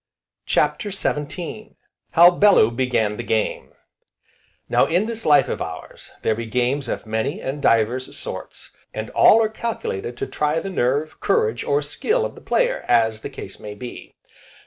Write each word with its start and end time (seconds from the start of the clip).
CHAPTER 0.47 0.89
XVII 0.89 1.75
How 2.13 2.31
Bellew 2.31 2.71
began 2.71 3.17
the 3.17 3.21
game 3.23 3.73
Now 4.67 4.87
in 4.87 5.05
this 5.05 5.27
life 5.27 5.47
of 5.47 5.61
ours, 5.61 6.09
there 6.23 6.33
be 6.33 6.47
games 6.47 6.87
of 6.87 7.05
many, 7.05 7.39
and 7.39 7.61
divers, 7.61 8.17
sorts, 8.17 8.71
and 8.95 9.11
all 9.11 9.43
are 9.43 9.47
calculated 9.47 10.17
to 10.17 10.25
try 10.25 10.59
the 10.59 10.71
nerve, 10.71 11.19
courage, 11.19 11.63
or 11.63 11.83
skill 11.83 12.25
of 12.25 12.33
the 12.33 12.41
player, 12.41 12.83
as 12.87 13.21
the 13.21 13.29
case 13.29 13.59
may 13.59 13.75
be. 13.75 14.15